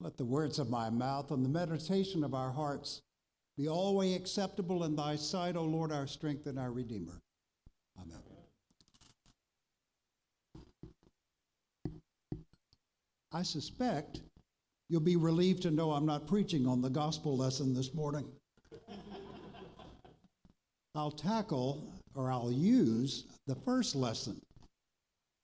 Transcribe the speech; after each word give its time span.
Let 0.00 0.16
the 0.16 0.24
words 0.24 0.58
of 0.58 0.70
my 0.70 0.88
mouth 0.88 1.30
and 1.30 1.44
the 1.44 1.48
meditation 1.48 2.24
of 2.24 2.32
our 2.32 2.50
hearts 2.50 3.02
be 3.58 3.68
always 3.68 4.16
acceptable 4.16 4.84
in 4.84 4.96
thy 4.96 5.16
sight, 5.16 5.56
O 5.56 5.64
Lord, 5.64 5.92
our 5.92 6.06
strength 6.06 6.46
and 6.46 6.58
our 6.58 6.72
Redeemer. 6.72 7.20
Amen. 8.00 8.18
I 13.32 13.42
suspect 13.42 14.22
you'll 14.88 15.02
be 15.02 15.16
relieved 15.16 15.62
to 15.62 15.70
know 15.70 15.92
I'm 15.92 16.06
not 16.06 16.26
preaching 16.26 16.66
on 16.66 16.80
the 16.80 16.88
gospel 16.88 17.36
lesson 17.36 17.74
this 17.74 17.92
morning. 17.92 18.24
I'll 20.94 21.12
tackle 21.12 21.86
or 22.14 22.32
I'll 22.32 22.50
use 22.50 23.26
the 23.46 23.54
first 23.54 23.94
lesson. 23.94 24.40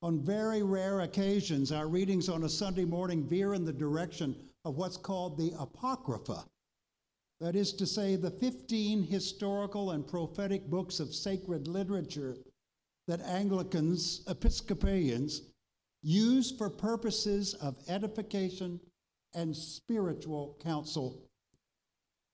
On 0.02 0.18
very 0.18 0.62
rare 0.62 1.02
occasions, 1.02 1.72
our 1.72 1.88
readings 1.88 2.28
on 2.28 2.44
a 2.44 2.48
Sunday 2.48 2.84
morning 2.84 3.22
veer 3.22 3.54
in 3.54 3.64
the 3.64 3.72
direction 3.72 4.34
of 4.66 4.76
what's 4.76 4.96
called 4.96 5.38
the 5.38 5.52
Apocrypha. 5.60 6.44
That 7.40 7.54
is 7.54 7.72
to 7.74 7.86
say, 7.86 8.16
the 8.16 8.32
15 8.32 9.04
historical 9.04 9.92
and 9.92 10.04
prophetic 10.04 10.68
books 10.68 10.98
of 10.98 11.14
sacred 11.14 11.68
literature 11.68 12.36
that 13.06 13.20
Anglicans, 13.20 14.24
Episcopalians, 14.26 15.42
use 16.02 16.50
for 16.50 16.68
purposes 16.68 17.54
of 17.54 17.76
edification 17.88 18.80
and 19.34 19.54
spiritual 19.54 20.58
counsel. 20.60 21.22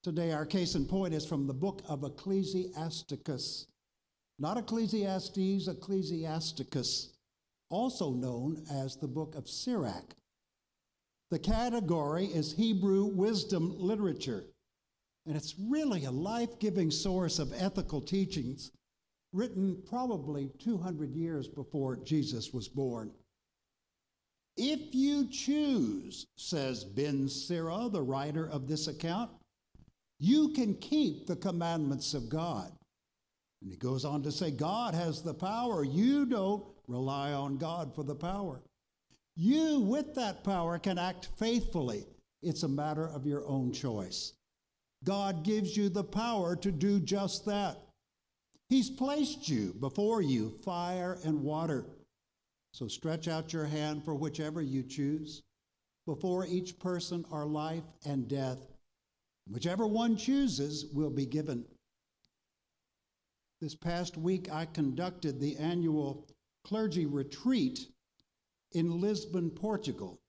Today, 0.03 0.33
our 0.33 0.47
case 0.47 0.75
in 0.75 0.87
point 0.87 1.13
is 1.13 1.27
from 1.27 1.47
the 1.47 1.53
book 1.53 1.83
of 1.87 2.03
Ecclesiasticus. 2.03 3.67
Not 4.39 4.57
Ecclesiastes, 4.57 5.69
Ecclesiasticus, 5.69 7.13
also 7.69 8.11
known 8.11 8.65
as 8.73 8.97
the 8.97 9.09
book 9.09 9.35
of 9.35 9.51
Sirach. 9.51 10.15
The 11.33 11.39
category 11.39 12.27
is 12.27 12.53
Hebrew 12.53 13.07
wisdom 13.07 13.75
literature, 13.79 14.45
and 15.25 15.35
it's 15.35 15.55
really 15.59 16.05
a 16.05 16.11
life 16.11 16.59
giving 16.59 16.91
source 16.91 17.39
of 17.39 17.55
ethical 17.57 18.03
teachings 18.03 18.71
written 19.33 19.83
probably 19.89 20.51
200 20.59 21.15
years 21.15 21.49
before 21.49 21.97
Jesus 21.97 22.53
was 22.53 22.69
born. 22.69 23.13
If 24.59 24.95
you 24.95 25.27
choose, 25.31 26.27
says 26.37 26.85
Ben 26.85 27.31
Sira, 27.31 27.89
the 27.89 28.03
writer 28.03 28.51
of 28.51 28.69
this 28.69 28.89
account, 28.89 29.31
you 30.21 30.51
can 30.51 30.75
keep 30.75 31.27
the 31.27 31.37
commandments 31.37 32.13
of 32.13 32.29
God. 32.29 32.71
And 33.63 33.71
he 33.71 33.79
goes 33.79 34.05
on 34.05 34.23
to 34.25 34.31
say, 34.31 34.51
God 34.51 34.93
has 34.93 35.23
the 35.23 35.33
power. 35.33 35.83
You 35.83 36.27
don't 36.27 36.63
rely 36.89 37.33
on 37.33 37.57
God 37.57 37.95
for 37.95 38.03
the 38.03 38.15
power. 38.15 38.61
You, 39.37 39.81
with 39.81 40.15
that 40.15 40.45
power, 40.45 40.79
can 40.79 40.99
act 40.99 41.29
faithfully. 41.39 42.07
It's 42.43 42.65
a 42.65 42.69
matter 42.69 43.07
of 43.09 43.27
your 43.27 43.47
own 43.47 43.73
choice. 43.73 44.33
God 45.05 45.43
gives 45.43 45.77
you 45.77 45.89
the 45.89 46.05
power 46.05 46.55
to 46.57 46.71
do 46.71 47.01
just 47.01 47.47
that. 47.47 47.79
He's 48.69 48.91
placed 48.91 49.49
you 49.49 49.75
before 49.81 50.23
you 50.23 50.59
fire 50.65 51.19
and 51.25 51.43
water. 51.43 51.87
So 52.73 52.89
stretch 52.89 53.29
out 53.29 53.53
your 53.53 53.67
hand 53.67 54.05
for 54.05 54.15
whichever 54.15 54.63
you 54.63 54.83
choose. 54.83 55.43
Before 56.07 56.47
each 56.47 56.79
person 56.79 57.25
are 57.31 57.47
life 57.47 57.85
and 58.05 58.29
death. 58.29 58.59
Whichever 59.49 59.87
one 59.87 60.17
chooses 60.17 60.87
will 60.93 61.11
be 61.11 61.27
given. 61.27 61.65
This 63.61 63.75
past 63.75 64.17
week, 64.17 64.51
I 64.51 64.67
conducted 64.67 65.39
the 65.39 65.57
annual 65.57 66.27
clergy 66.65 67.07
retreat 67.07 67.87
in 68.75 69.01
Lisbon, 69.01 69.51
Portugal. 69.51 70.21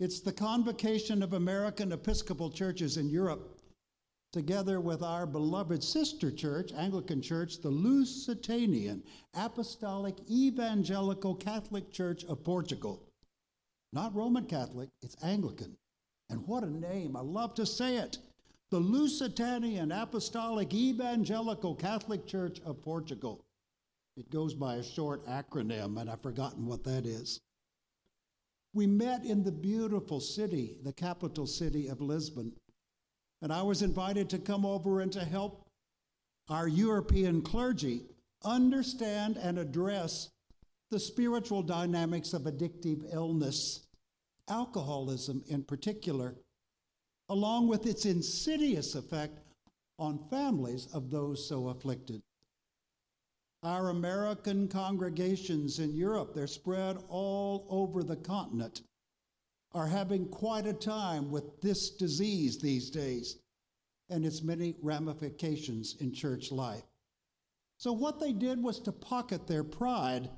It's 0.00 0.20
the 0.20 0.32
convocation 0.32 1.22
of 1.22 1.32
American 1.32 1.92
Episcopal 1.92 2.50
churches 2.50 2.96
in 2.96 3.10
Europe, 3.10 3.58
together 4.32 4.80
with 4.80 5.02
our 5.02 5.26
beloved 5.26 5.82
sister 5.82 6.30
church, 6.30 6.72
Anglican 6.72 7.20
Church, 7.20 7.60
the 7.60 7.70
Lusitanian 7.70 9.02
Apostolic 9.34 10.16
Evangelical 10.30 11.34
Catholic 11.34 11.90
Church 11.90 12.24
of 12.24 12.44
Portugal. 12.44 13.02
Not 13.92 14.14
Roman 14.14 14.44
Catholic, 14.44 14.90
it's 15.02 15.16
Anglican. 15.22 15.76
And 16.30 16.46
what 16.46 16.62
a 16.62 16.70
name! 16.70 17.16
I 17.16 17.20
love 17.20 17.54
to 17.54 17.66
say 17.66 17.96
it. 17.96 18.18
The 18.70 18.78
Lusitanian 18.78 19.90
Apostolic 19.90 20.74
Evangelical 20.74 21.74
Catholic 21.74 22.26
Church 22.26 22.60
of 22.66 22.82
Portugal. 22.82 23.46
It 24.18 24.30
goes 24.30 24.52
by 24.52 24.74
a 24.74 24.82
short 24.82 25.24
acronym, 25.28 26.00
and 26.00 26.10
I've 26.10 26.22
forgotten 26.22 26.66
what 26.66 26.82
that 26.82 27.06
is. 27.06 27.40
We 28.74 28.84
met 28.84 29.24
in 29.24 29.44
the 29.44 29.52
beautiful 29.52 30.18
city, 30.18 30.76
the 30.82 30.92
capital 30.92 31.46
city 31.46 31.86
of 31.86 32.00
Lisbon, 32.00 32.52
and 33.42 33.52
I 33.52 33.62
was 33.62 33.80
invited 33.80 34.28
to 34.30 34.40
come 34.40 34.66
over 34.66 35.00
and 35.00 35.12
to 35.12 35.24
help 35.24 35.68
our 36.48 36.66
European 36.66 37.42
clergy 37.42 38.06
understand 38.44 39.36
and 39.36 39.56
address 39.56 40.30
the 40.90 40.98
spiritual 40.98 41.62
dynamics 41.62 42.32
of 42.32 42.42
addictive 42.42 43.04
illness, 43.12 43.86
alcoholism 44.48 45.44
in 45.46 45.62
particular, 45.62 46.34
along 47.28 47.68
with 47.68 47.86
its 47.86 48.04
insidious 48.04 48.96
effect 48.96 49.38
on 49.96 50.28
families 50.28 50.88
of 50.92 51.10
those 51.10 51.48
so 51.48 51.68
afflicted. 51.68 52.20
Our 53.62 53.90
American 53.90 54.68
congregations 54.68 55.80
in 55.80 55.94
Europe, 55.94 56.32
they're 56.34 56.46
spread 56.46 56.98
all 57.08 57.66
over 57.68 58.04
the 58.04 58.16
continent, 58.16 58.82
are 59.72 59.86
having 59.86 60.28
quite 60.28 60.66
a 60.66 60.72
time 60.72 61.30
with 61.30 61.60
this 61.60 61.90
disease 61.90 62.58
these 62.58 62.90
days 62.90 63.38
and 64.10 64.24
its 64.24 64.42
many 64.42 64.76
ramifications 64.80 65.96
in 66.00 66.12
church 66.12 66.52
life. 66.52 66.84
So, 67.78 67.92
what 67.92 68.20
they 68.20 68.32
did 68.32 68.62
was 68.62 68.80
to 68.80 68.92
pocket 68.92 69.46
their 69.46 69.64
pride, 69.64 70.30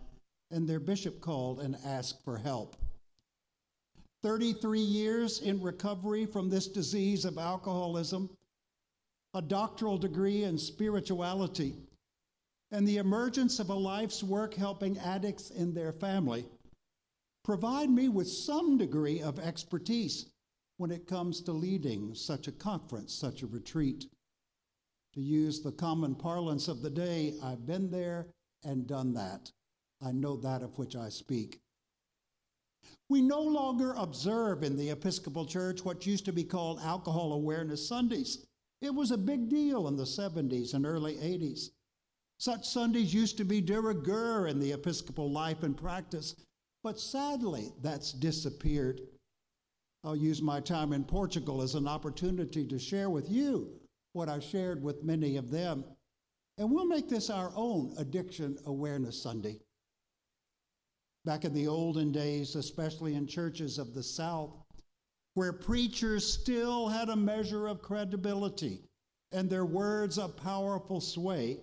and 0.50 0.68
their 0.68 0.80
bishop 0.80 1.20
called 1.20 1.60
and 1.60 1.76
asked 1.84 2.24
for 2.24 2.36
help. 2.36 2.76
33 4.22 4.80
years 4.80 5.40
in 5.40 5.62
recovery 5.62 6.26
from 6.26 6.50
this 6.50 6.66
disease 6.66 7.24
of 7.24 7.38
alcoholism, 7.38 8.28
a 9.32 9.40
doctoral 9.40 9.96
degree 9.96 10.42
in 10.42 10.58
spirituality, 10.58 11.76
and 12.72 12.86
the 12.86 12.98
emergence 12.98 13.58
of 13.58 13.68
a 13.68 13.74
life's 13.74 14.22
work 14.22 14.54
helping 14.54 14.98
addicts 14.98 15.50
in 15.50 15.74
their 15.74 15.92
family 15.92 16.46
provide 17.44 17.90
me 17.90 18.08
with 18.08 18.28
some 18.28 18.78
degree 18.78 19.20
of 19.20 19.38
expertise 19.38 20.26
when 20.76 20.90
it 20.90 21.06
comes 21.06 21.40
to 21.42 21.52
leading 21.52 22.14
such 22.14 22.48
a 22.48 22.52
conference, 22.52 23.12
such 23.12 23.42
a 23.42 23.46
retreat. 23.46 24.06
To 25.14 25.20
use 25.20 25.60
the 25.60 25.72
common 25.72 26.14
parlance 26.14 26.68
of 26.68 26.82
the 26.82 26.90
day, 26.90 27.34
I've 27.42 27.66
been 27.66 27.90
there 27.90 28.28
and 28.62 28.86
done 28.86 29.12
that. 29.14 29.50
I 30.00 30.12
know 30.12 30.36
that 30.36 30.62
of 30.62 30.78
which 30.78 30.94
I 30.94 31.08
speak. 31.08 31.58
We 33.08 33.20
no 33.20 33.42
longer 33.42 33.92
observe 33.94 34.62
in 34.62 34.76
the 34.76 34.90
Episcopal 34.90 35.44
Church 35.44 35.84
what 35.84 36.06
used 36.06 36.24
to 36.26 36.32
be 36.32 36.44
called 36.44 36.78
Alcohol 36.80 37.32
Awareness 37.32 37.86
Sundays. 37.86 38.46
It 38.80 38.94
was 38.94 39.10
a 39.10 39.18
big 39.18 39.48
deal 39.48 39.88
in 39.88 39.96
the 39.96 40.04
70s 40.04 40.74
and 40.74 40.86
early 40.86 41.16
80s. 41.16 41.70
Such 42.40 42.66
Sundays 42.66 43.12
used 43.12 43.36
to 43.36 43.44
be 43.44 43.60
de 43.60 43.78
rigueur 43.78 44.46
in 44.46 44.60
the 44.60 44.72
Episcopal 44.72 45.30
life 45.30 45.62
and 45.62 45.76
practice, 45.76 46.34
but 46.82 46.98
sadly, 46.98 47.70
that's 47.82 48.12
disappeared. 48.12 49.02
I'll 50.04 50.16
use 50.16 50.40
my 50.40 50.60
time 50.60 50.94
in 50.94 51.04
Portugal 51.04 51.60
as 51.60 51.74
an 51.74 51.86
opportunity 51.86 52.66
to 52.66 52.78
share 52.78 53.10
with 53.10 53.28
you 53.30 53.78
what 54.14 54.30
I've 54.30 54.42
shared 54.42 54.82
with 54.82 55.04
many 55.04 55.36
of 55.36 55.50
them. 55.50 55.84
And 56.56 56.70
we'll 56.70 56.86
make 56.86 57.10
this 57.10 57.28
our 57.28 57.52
own 57.54 57.92
Addiction 57.98 58.56
Awareness 58.64 59.22
Sunday. 59.22 59.60
Back 61.26 61.44
in 61.44 61.52
the 61.52 61.68
olden 61.68 62.10
days, 62.10 62.56
especially 62.56 63.16
in 63.16 63.26
churches 63.26 63.76
of 63.76 63.92
the 63.92 64.02
South, 64.02 64.56
where 65.34 65.52
preachers 65.52 66.32
still 66.32 66.88
had 66.88 67.10
a 67.10 67.16
measure 67.16 67.66
of 67.66 67.82
credibility 67.82 68.80
and 69.30 69.50
their 69.50 69.66
words 69.66 70.16
a 70.16 70.26
powerful 70.26 71.02
sway, 71.02 71.60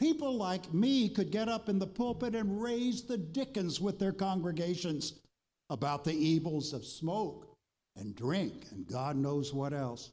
People 0.00 0.38
like 0.38 0.72
me 0.72 1.10
could 1.10 1.30
get 1.30 1.50
up 1.50 1.68
in 1.68 1.78
the 1.78 1.86
pulpit 1.86 2.34
and 2.34 2.62
raise 2.62 3.02
the 3.02 3.18
dickens 3.18 3.82
with 3.82 3.98
their 3.98 4.14
congregations 4.14 5.20
about 5.68 6.04
the 6.04 6.14
evils 6.14 6.72
of 6.72 6.86
smoke 6.86 7.54
and 7.96 8.16
drink 8.16 8.64
and 8.70 8.86
God 8.86 9.14
knows 9.16 9.52
what 9.52 9.74
else. 9.74 10.10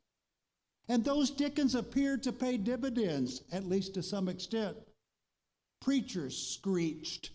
And 0.89 1.05
those 1.05 1.31
dickens 1.31 1.73
appeared 1.73 2.21
to 2.23 2.33
pay 2.33 2.57
dividends, 2.57 3.43
at 3.53 3.63
least 3.63 3.93
to 3.93 4.03
some 4.03 4.27
extent. 4.27 4.75
Preachers 5.79 6.37
screeched, 6.37 7.31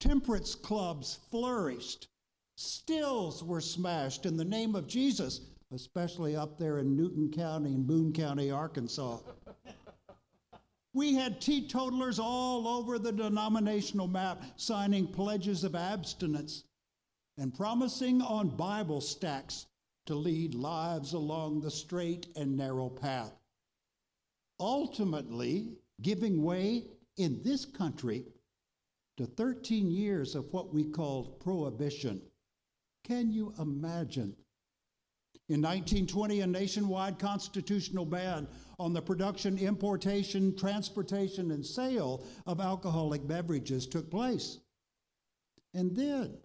temperance 0.00 0.54
clubs 0.54 1.18
flourished, 1.30 2.08
stills 2.56 3.44
were 3.44 3.60
smashed 3.60 4.24
in 4.24 4.38
the 4.38 4.44
name 4.44 4.74
of 4.74 4.86
Jesus, 4.86 5.42
especially 5.70 6.34
up 6.34 6.58
there 6.58 6.78
in 6.78 6.96
Newton 6.96 7.30
County 7.30 7.74
and 7.74 7.86
Boone 7.86 8.14
County, 8.14 8.50
Arkansas. 8.50 9.18
We 10.94 11.14
had 11.14 11.40
teetotalers 11.40 12.20
all 12.20 12.68
over 12.68 12.98
the 13.00 13.12
denominational 13.12 14.06
map 14.06 14.44
signing 14.56 15.08
pledges 15.08 15.64
of 15.64 15.74
abstinence. 15.74 16.64
and 17.36 17.52
promising 17.52 18.22
on 18.22 18.48
Bible 18.56 19.00
stacks 19.00 19.66
to 20.06 20.14
lead 20.14 20.54
lives 20.54 21.14
along 21.14 21.60
the 21.60 21.70
straight 21.70 22.28
and 22.36 22.56
narrow 22.56 22.88
path. 22.88 23.32
Ultimately, 24.60 25.72
giving 26.00 26.42
way 26.44 26.86
in 27.16 27.42
this 27.42 27.64
country 27.64 28.24
to 29.16 29.26
13 29.26 29.90
years 29.90 30.34
of 30.34 30.52
what 30.52 30.72
we 30.72 30.84
called 30.84 31.40
prohibition. 31.40 32.22
Can 33.02 33.32
you 33.32 33.52
imagine? 33.58 34.36
In 35.50 35.60
1920, 35.60 36.40
a 36.40 36.46
nationwide 36.46 37.18
constitutional 37.18 38.06
ban 38.06 38.48
on 38.78 38.94
the 38.94 39.02
production, 39.02 39.58
importation, 39.58 40.56
transportation, 40.56 41.50
and 41.50 41.64
sale 41.64 42.24
of 42.46 42.60
alcoholic 42.60 43.26
beverages 43.26 43.86
took 43.86 44.10
place. 44.10 44.60
And 45.74 45.94
then, 45.94 46.38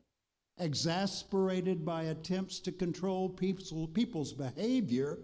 exasperated 0.58 1.86
by 1.86 2.04
attempts 2.04 2.60
to 2.60 2.74
control 2.74 3.30
people's 3.30 4.34
behavior, 4.34 5.20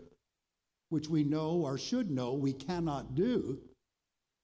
which 0.87 1.09
we 1.09 1.25
know 1.25 1.51
or 1.65 1.77
should 1.77 2.09
know 2.09 2.33
we 2.33 2.53
cannot 2.53 3.13
do, 3.13 3.59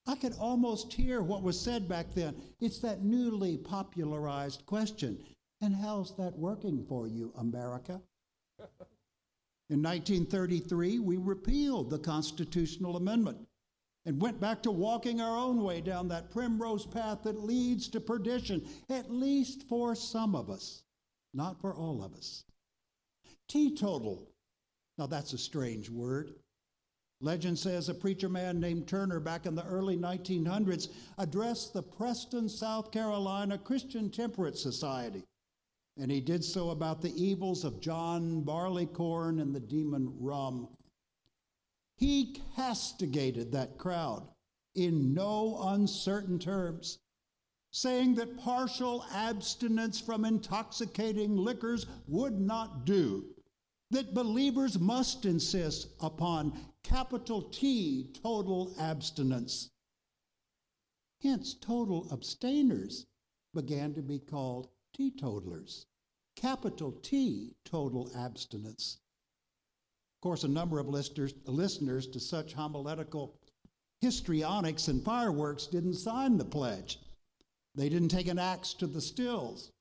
I 0.07 0.15
could 0.15 0.33
almost 0.39 0.91
hear 0.91 1.21
what 1.21 1.43
was 1.43 1.57
said 1.57 1.87
back 1.87 2.13
then. 2.13 2.35
It's 2.59 2.79
that 2.79 3.03
newly 3.03 3.57
popularized 3.57 4.65
question. 4.65 5.23
And 5.61 5.73
how's 5.73 6.17
that 6.17 6.37
working 6.37 6.83
for 6.83 7.07
you, 7.07 7.31
America? 7.37 8.01
In 9.71 9.81
1933, 9.81 10.99
we 10.99 11.15
repealed 11.15 11.89
the 11.89 11.97
constitutional 11.97 12.97
amendment 12.97 13.37
and 14.05 14.21
went 14.21 14.37
back 14.37 14.61
to 14.63 14.71
walking 14.71 15.21
our 15.21 15.37
own 15.37 15.63
way 15.63 15.79
down 15.79 16.09
that 16.09 16.29
primrose 16.29 16.85
path 16.85 17.23
that 17.23 17.45
leads 17.45 17.87
to 17.87 18.01
perdition, 18.01 18.67
at 18.89 19.09
least 19.09 19.63
for 19.69 19.95
some 19.95 20.35
of 20.35 20.49
us, 20.49 20.83
not 21.33 21.61
for 21.61 21.73
all 21.73 22.03
of 22.03 22.13
us. 22.15 22.43
Teetotal. 23.47 24.27
Now, 24.97 25.07
that's 25.07 25.31
a 25.31 25.37
strange 25.37 25.89
word. 25.89 26.33
Legend 27.21 27.57
says 27.57 27.87
a 27.87 27.93
preacher 27.93 28.27
man 28.27 28.59
named 28.59 28.89
Turner 28.89 29.21
back 29.21 29.45
in 29.45 29.55
the 29.55 29.65
early 29.67 29.95
1900s 29.95 30.89
addressed 31.17 31.71
the 31.71 31.81
Preston, 31.83 32.49
South 32.49 32.91
Carolina 32.91 33.57
Christian 33.57 34.09
Temperance 34.09 34.61
Society 34.61 35.23
and 35.97 36.09
he 36.09 36.21
did 36.21 36.43
so 36.43 36.69
about 36.69 37.01
the 37.01 37.13
evils 37.21 37.63
of 37.63 37.81
John 37.81 38.41
Barleycorn 38.41 39.39
and 39.39 39.53
the 39.53 39.59
demon 39.59 40.13
rum. 40.19 40.69
He 41.97 42.37
castigated 42.55 43.51
that 43.51 43.77
crowd 43.77 44.27
in 44.73 45.13
no 45.13 45.59
uncertain 45.61 46.39
terms, 46.39 46.99
saying 47.71 48.15
that 48.15 48.37
partial 48.37 49.05
abstinence 49.11 49.99
from 49.99 50.25
intoxicating 50.25 51.35
liquors 51.35 51.85
would 52.07 52.39
not 52.39 52.85
do, 52.85 53.25
that 53.91 54.13
believers 54.13 54.79
must 54.79 55.25
insist 55.25 55.89
upon 55.99 56.57
capital 56.83 57.41
T 57.43 58.13
total 58.23 58.73
abstinence. 58.79 59.69
Hence, 61.21 61.53
total 61.53 62.07
abstainers 62.11 63.05
began 63.53 63.93
to 63.93 64.01
be 64.01 64.17
called 64.17 64.69
teetotalers. 64.93 65.85
Capital 66.35 66.91
T, 66.91 67.55
total 67.65 68.09
abstinence. 68.15 68.99
Of 70.17 70.21
course, 70.21 70.43
a 70.43 70.47
number 70.47 70.79
of 70.79 70.87
listeners, 70.87 71.33
listeners 71.45 72.07
to 72.07 72.19
such 72.19 72.53
homiletical 72.53 73.35
histrionics 74.01 74.87
and 74.87 75.03
fireworks 75.03 75.67
didn't 75.67 75.95
sign 75.95 76.37
the 76.37 76.45
pledge. 76.45 76.99
They 77.75 77.89
didn't 77.89 78.09
take 78.09 78.27
an 78.27 78.39
axe 78.39 78.73
to 78.75 78.87
the 78.87 79.01
stills. 79.01 79.71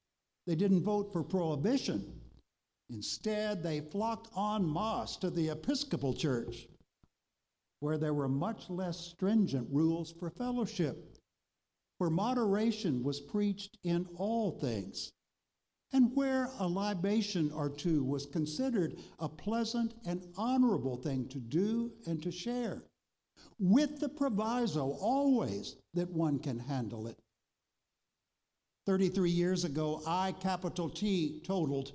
They 0.46 0.54
didn't 0.54 0.82
vote 0.82 1.12
for 1.12 1.22
prohibition. 1.22 2.20
Instead, 2.90 3.62
they 3.62 3.80
flocked 3.80 4.28
en 4.36 4.70
masse 4.70 5.16
to 5.16 5.30
the 5.30 5.50
Episcopal 5.50 6.12
Church, 6.12 6.66
where 7.80 7.98
there 7.98 8.14
were 8.14 8.28
much 8.28 8.68
less 8.68 8.98
stringent 8.98 9.68
rules 9.70 10.12
for 10.12 10.30
fellowship 10.30 11.09
where 12.00 12.08
moderation 12.08 13.02
was 13.02 13.20
preached 13.20 13.76
in 13.84 14.08
all 14.16 14.52
things, 14.52 15.12
and 15.92 16.10
where 16.16 16.48
a 16.58 16.66
libation 16.66 17.52
or 17.52 17.68
two 17.68 18.02
was 18.02 18.24
considered 18.24 18.96
a 19.18 19.28
pleasant 19.28 19.92
and 20.06 20.26
honorable 20.38 20.96
thing 20.96 21.28
to 21.28 21.38
do 21.38 21.92
and 22.06 22.22
to 22.22 22.32
share, 22.32 22.82
with 23.58 24.00
the 24.00 24.08
proviso 24.08 24.92
always 24.98 25.76
that 25.92 26.10
one 26.10 26.38
can 26.38 26.58
handle 26.58 27.06
it. 27.06 27.18
33 28.86 29.30
years 29.30 29.64
ago, 29.64 30.00
I, 30.06 30.32
capital 30.40 30.88
T, 30.88 31.42
totaled, 31.44 31.92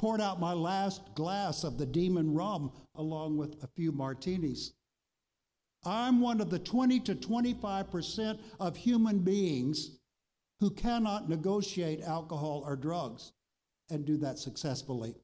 poured 0.00 0.20
out 0.20 0.40
my 0.40 0.52
last 0.52 1.14
glass 1.14 1.62
of 1.62 1.78
the 1.78 1.86
demon 1.86 2.34
rum 2.34 2.72
along 2.96 3.36
with 3.36 3.62
a 3.62 3.68
few 3.68 3.92
martinis. 3.92 4.72
I'm 5.86 6.20
one 6.20 6.40
of 6.40 6.50
the 6.50 6.58
20 6.58 7.00
to 7.00 7.14
25% 7.14 8.38
of 8.58 8.76
human 8.76 9.20
beings 9.20 9.98
who 10.60 10.70
cannot 10.70 11.28
negotiate 11.28 12.02
alcohol 12.02 12.62
or 12.66 12.76
drugs 12.76 13.32
and 13.90 14.04
do 14.04 14.16
that 14.18 14.38
successfully. 14.38 15.14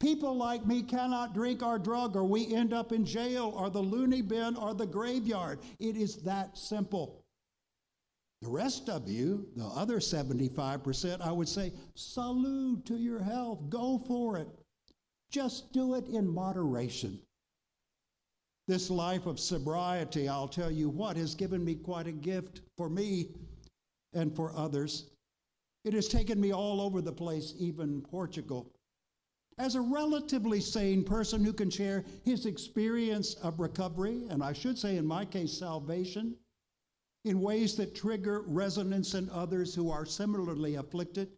People 0.00 0.36
like 0.36 0.66
me 0.66 0.82
cannot 0.82 1.34
drink 1.34 1.62
or 1.62 1.78
drug, 1.78 2.16
or 2.16 2.24
we 2.24 2.54
end 2.54 2.72
up 2.72 2.92
in 2.92 3.04
jail, 3.04 3.52
or 3.56 3.70
the 3.70 3.80
loony 3.80 4.22
bin, 4.22 4.56
or 4.56 4.74
the 4.74 4.86
graveyard. 4.86 5.60
It 5.78 5.96
is 5.96 6.16
that 6.22 6.56
simple. 6.56 7.24
The 8.42 8.50
rest 8.50 8.88
of 8.88 9.08
you, 9.08 9.48
the 9.56 9.64
other 9.64 9.98
75%, 9.98 11.20
I 11.20 11.32
would 11.32 11.48
say, 11.48 11.72
salute 11.94 12.84
to 12.86 12.96
your 12.96 13.20
health. 13.20 13.68
Go 13.68 14.02
for 14.06 14.36
it. 14.36 14.48
Just 15.30 15.72
do 15.72 15.94
it 15.94 16.06
in 16.06 16.28
moderation. 16.28 17.18
This 18.66 18.88
life 18.88 19.26
of 19.26 19.38
sobriety, 19.38 20.26
I'll 20.26 20.48
tell 20.48 20.70
you 20.70 20.88
what, 20.88 21.16
has 21.18 21.34
given 21.34 21.62
me 21.62 21.74
quite 21.74 22.06
a 22.06 22.12
gift 22.12 22.62
for 22.78 22.88
me 22.88 23.34
and 24.14 24.34
for 24.34 24.56
others. 24.56 25.10
It 25.84 25.92
has 25.92 26.08
taken 26.08 26.40
me 26.40 26.52
all 26.52 26.80
over 26.80 27.02
the 27.02 27.12
place, 27.12 27.54
even 27.58 28.00
Portugal. 28.00 28.72
As 29.58 29.74
a 29.74 29.80
relatively 29.80 30.60
sane 30.60 31.04
person 31.04 31.44
who 31.44 31.52
can 31.52 31.68
share 31.68 32.04
his 32.24 32.46
experience 32.46 33.34
of 33.34 33.60
recovery, 33.60 34.24
and 34.30 34.42
I 34.42 34.54
should 34.54 34.78
say 34.78 34.96
in 34.96 35.06
my 35.06 35.26
case, 35.26 35.52
salvation, 35.52 36.34
in 37.24 37.40
ways 37.40 37.76
that 37.76 37.94
trigger 37.94 38.42
resonance 38.46 39.14
in 39.14 39.28
others 39.30 39.74
who 39.74 39.90
are 39.90 40.06
similarly 40.06 40.76
afflicted, 40.76 41.28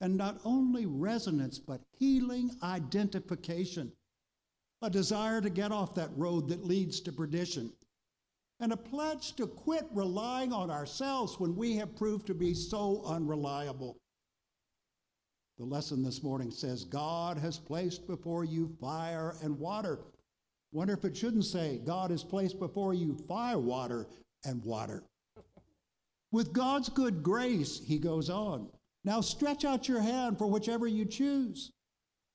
and 0.00 0.16
not 0.16 0.40
only 0.44 0.86
resonance, 0.86 1.58
but 1.58 1.82
healing 1.98 2.50
identification 2.62 3.92
a 4.82 4.90
desire 4.90 5.40
to 5.40 5.50
get 5.50 5.72
off 5.72 5.94
that 5.94 6.10
road 6.16 6.48
that 6.48 6.64
leads 6.64 7.00
to 7.00 7.12
perdition, 7.12 7.72
and 8.60 8.72
a 8.72 8.76
pledge 8.76 9.34
to 9.36 9.46
quit 9.46 9.86
relying 9.92 10.52
on 10.52 10.70
ourselves 10.70 11.38
when 11.38 11.54
we 11.56 11.76
have 11.76 11.96
proved 11.96 12.26
to 12.26 12.34
be 12.34 12.54
so 12.54 13.02
unreliable. 13.06 13.96
The 15.58 15.64
lesson 15.66 16.02
this 16.02 16.22
morning 16.22 16.50
says 16.50 16.84
God 16.84 17.36
has 17.36 17.58
placed 17.58 18.06
before 18.06 18.44
you 18.44 18.74
fire 18.80 19.36
and 19.42 19.58
water. 19.58 19.98
Wonder 20.72 20.94
if 20.94 21.04
it 21.04 21.16
shouldn't 21.16 21.44
say 21.44 21.80
God 21.84 22.10
has 22.10 22.24
placed 22.24 22.58
before 22.58 22.94
you 22.94 23.18
fire, 23.28 23.58
water, 23.58 24.06
and 24.44 24.64
water. 24.64 25.02
With 26.32 26.52
God's 26.52 26.88
good 26.88 27.22
grace, 27.22 27.82
he 27.84 27.98
goes 27.98 28.30
on. 28.30 28.68
Now 29.04 29.20
stretch 29.20 29.64
out 29.64 29.88
your 29.88 30.00
hand 30.00 30.38
for 30.38 30.46
whichever 30.46 30.86
you 30.86 31.04
choose. 31.04 31.72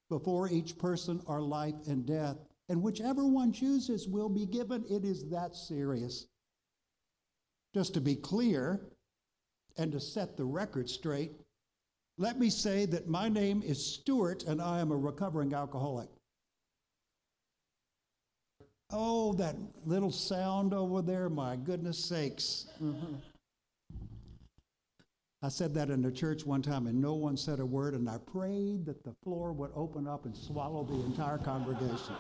Before 0.09 0.49
each 0.49 0.77
person 0.77 1.21
are 1.27 1.41
life 1.41 1.75
and 1.87 2.05
death, 2.05 2.37
and 2.69 2.81
whichever 2.81 3.25
one 3.25 3.51
chooses 3.51 4.07
will 4.07 4.29
be 4.29 4.45
given. 4.45 4.85
It 4.89 5.03
is 5.03 5.29
that 5.29 5.55
serious. 5.55 6.27
Just 7.73 7.93
to 7.95 8.01
be 8.01 8.15
clear 8.15 8.81
and 9.77 9.91
to 9.91 9.99
set 9.99 10.37
the 10.37 10.45
record 10.45 10.89
straight, 10.89 11.31
let 12.17 12.39
me 12.39 12.49
say 12.49 12.85
that 12.85 13.07
my 13.09 13.27
name 13.27 13.61
is 13.63 13.83
Stuart 13.83 14.43
and 14.43 14.61
I 14.61 14.79
am 14.79 14.91
a 14.91 14.97
recovering 14.97 15.53
alcoholic. 15.53 16.07
Oh, 18.91 19.33
that 19.33 19.55
little 19.85 20.11
sound 20.11 20.73
over 20.73 21.01
there, 21.01 21.29
my 21.29 21.55
goodness 21.55 22.03
sakes. 22.05 22.67
Mm-hmm. 22.81 23.15
I 25.45 25.49
said 25.49 25.75
that 25.75 25.91
in 25.91 26.01
the 26.01 26.11
church 26.11 26.43
one 26.43 26.63
time 26.63 26.87
and 26.87 26.99
no 26.99 27.13
one 27.13 27.37
said 27.37 27.59
a 27.59 27.65
word, 27.65 27.93
and 27.93 28.09
I 28.09 28.17
prayed 28.17 28.83
that 28.87 29.03
the 29.03 29.13
floor 29.23 29.53
would 29.53 29.69
open 29.75 30.07
up 30.07 30.25
and 30.25 30.35
swallow 30.35 30.83
the 30.83 31.05
entire 31.05 31.37
congregation. 31.37 32.15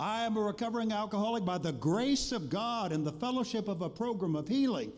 I 0.00 0.24
am 0.24 0.36
a 0.36 0.40
recovering 0.40 0.90
alcoholic 0.90 1.44
by 1.44 1.58
the 1.58 1.70
grace 1.70 2.32
of 2.32 2.50
God 2.50 2.90
and 2.90 3.06
the 3.06 3.12
fellowship 3.12 3.68
of 3.68 3.80
a 3.80 3.88
program 3.88 4.34
of 4.34 4.48
healing. 4.48 4.90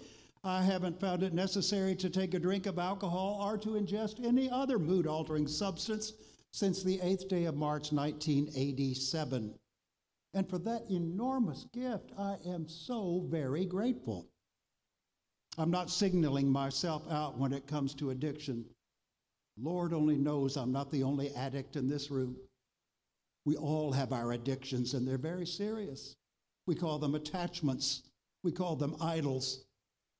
I 0.42 0.62
haven't 0.62 0.98
found 0.98 1.22
it 1.22 1.34
necessary 1.34 1.94
to 1.96 2.08
take 2.08 2.32
a 2.32 2.38
drink 2.38 2.64
of 2.64 2.78
alcohol 2.78 3.38
or 3.42 3.58
to 3.58 3.78
ingest 3.78 4.24
any 4.26 4.48
other 4.48 4.78
mood 4.78 5.06
altering 5.06 5.46
substance 5.46 6.14
since 6.50 6.82
the 6.82 6.96
8th 7.00 7.28
day 7.28 7.44
of 7.44 7.56
March 7.56 7.92
1987. 7.92 9.52
And 10.32 10.48
for 10.48 10.58
that 10.60 10.90
enormous 10.90 11.66
gift, 11.74 12.12
I 12.18 12.38
am 12.46 12.66
so 12.66 13.26
very 13.28 13.66
grateful. 13.66 14.30
I'm 15.58 15.70
not 15.70 15.90
signaling 15.90 16.50
myself 16.50 17.02
out 17.10 17.36
when 17.36 17.52
it 17.52 17.66
comes 17.66 17.94
to 17.96 18.10
addiction. 18.10 18.64
Lord 19.60 19.92
only 19.92 20.16
knows 20.16 20.56
I'm 20.56 20.72
not 20.72 20.90
the 20.90 21.02
only 21.02 21.34
addict 21.34 21.76
in 21.76 21.88
this 21.88 22.10
room. 22.10 22.36
We 23.44 23.56
all 23.56 23.92
have 23.92 24.12
our 24.12 24.32
addictions, 24.32 24.94
and 24.94 25.06
they're 25.06 25.18
very 25.18 25.46
serious. 25.46 26.16
We 26.66 26.74
call 26.74 26.98
them 26.98 27.14
attachments, 27.14 28.02
we 28.42 28.52
call 28.52 28.76
them 28.76 28.96
idols 29.00 29.64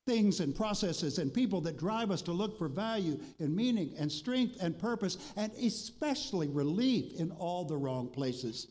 things 0.09 0.41
and 0.41 0.57
processes 0.57 1.19
and 1.19 1.35
people 1.35 1.61
that 1.61 1.77
drive 1.77 2.11
us 2.11 2.23
to 2.23 2.33
look 2.33 2.57
for 2.57 2.67
value 2.67 3.21
and 3.41 3.55
meaning 3.55 3.93
and 3.99 4.11
strength 4.11 4.57
and 4.63 4.79
purpose, 4.79 5.19
and 5.37 5.53
especially 5.53 6.49
relief 6.49 7.13
in 7.21 7.31
all 7.33 7.67
the 7.67 7.77
wrong 7.77 8.09
places. 8.09 8.69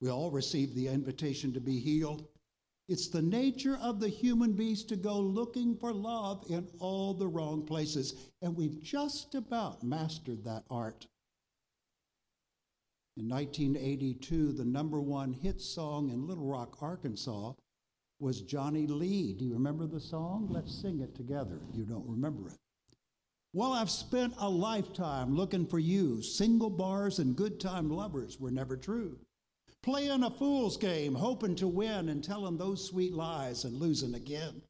We 0.00 0.10
all 0.10 0.32
receive 0.32 0.74
the 0.74 0.88
invitation 0.88 1.52
to 1.52 1.60
be 1.60 1.78
healed. 1.78 2.26
It's 2.90 3.06
the 3.06 3.22
nature 3.22 3.78
of 3.80 4.00
the 4.00 4.08
human 4.08 4.52
beast 4.52 4.88
to 4.88 4.96
go 4.96 5.16
looking 5.20 5.76
for 5.76 5.92
love 5.92 6.44
in 6.50 6.66
all 6.80 7.14
the 7.14 7.28
wrong 7.28 7.64
places, 7.64 8.16
and 8.42 8.56
we've 8.56 8.82
just 8.82 9.36
about 9.36 9.84
mastered 9.84 10.42
that 10.42 10.64
art. 10.68 11.06
In 13.16 13.28
1982, 13.28 14.54
the 14.54 14.64
number 14.64 15.00
one 15.00 15.32
hit 15.32 15.60
song 15.60 16.10
in 16.10 16.26
Little 16.26 16.46
Rock, 16.46 16.78
Arkansas 16.82 17.52
was 18.18 18.40
Johnny 18.40 18.88
Lee. 18.88 19.34
Do 19.34 19.44
you 19.44 19.52
remember 19.52 19.86
the 19.86 20.00
song? 20.00 20.48
Let's 20.50 20.74
sing 20.74 20.98
it 20.98 21.14
together. 21.14 21.60
You 21.72 21.84
don't 21.84 22.08
remember 22.08 22.48
it. 22.48 22.56
Well, 23.52 23.72
I've 23.72 23.88
spent 23.88 24.34
a 24.38 24.48
lifetime 24.50 25.36
looking 25.36 25.64
for 25.64 25.78
you. 25.78 26.22
Single 26.22 26.70
bars 26.70 27.20
and 27.20 27.36
good 27.36 27.60
time 27.60 27.88
lovers 27.88 28.40
were 28.40 28.50
never 28.50 28.76
true. 28.76 29.16
Playing 29.82 30.22
a 30.22 30.30
fool's 30.30 30.76
game, 30.76 31.14
hoping 31.14 31.54
to 31.56 31.66
win 31.66 32.10
and 32.10 32.22
telling 32.22 32.58
those 32.58 32.84
sweet 32.84 33.14
lies 33.14 33.64
and 33.64 33.78
losing 33.78 34.14
again. 34.14 34.60